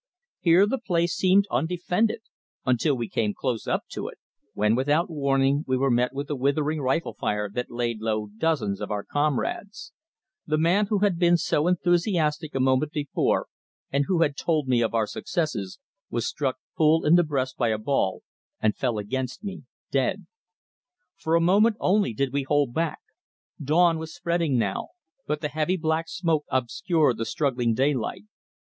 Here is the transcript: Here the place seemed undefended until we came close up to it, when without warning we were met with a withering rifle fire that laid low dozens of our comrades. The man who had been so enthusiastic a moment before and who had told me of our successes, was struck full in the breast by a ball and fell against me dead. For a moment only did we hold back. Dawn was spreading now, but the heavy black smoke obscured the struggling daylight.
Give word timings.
Here 0.39 0.65
the 0.65 0.79
place 0.79 1.13
seemed 1.13 1.45
undefended 1.51 2.21
until 2.65 2.97
we 2.97 3.07
came 3.07 3.35
close 3.35 3.67
up 3.67 3.83
to 3.89 4.07
it, 4.07 4.17
when 4.55 4.73
without 4.73 5.11
warning 5.11 5.63
we 5.67 5.77
were 5.77 5.91
met 5.91 6.11
with 6.11 6.27
a 6.31 6.35
withering 6.35 6.81
rifle 6.81 7.13
fire 7.13 7.47
that 7.53 7.69
laid 7.69 8.01
low 8.01 8.29
dozens 8.35 8.81
of 8.81 8.89
our 8.89 9.03
comrades. 9.03 9.93
The 10.47 10.57
man 10.57 10.87
who 10.87 11.01
had 11.05 11.19
been 11.19 11.37
so 11.37 11.67
enthusiastic 11.67 12.55
a 12.55 12.59
moment 12.59 12.93
before 12.93 13.45
and 13.91 14.05
who 14.07 14.23
had 14.23 14.35
told 14.35 14.67
me 14.67 14.81
of 14.81 14.95
our 14.95 15.05
successes, 15.05 15.77
was 16.09 16.25
struck 16.25 16.57
full 16.75 17.05
in 17.05 17.13
the 17.13 17.23
breast 17.23 17.55
by 17.55 17.67
a 17.69 17.77
ball 17.77 18.23
and 18.59 18.75
fell 18.75 18.97
against 18.97 19.43
me 19.43 19.65
dead. 19.91 20.25
For 21.15 21.35
a 21.35 21.39
moment 21.39 21.77
only 21.79 22.15
did 22.15 22.33
we 22.33 22.41
hold 22.41 22.73
back. 22.73 23.01
Dawn 23.63 23.99
was 23.99 24.15
spreading 24.15 24.57
now, 24.57 24.87
but 25.27 25.41
the 25.41 25.49
heavy 25.49 25.77
black 25.77 26.09
smoke 26.09 26.45
obscured 26.49 27.19
the 27.19 27.23
struggling 27.25 27.75
daylight. 27.75 28.23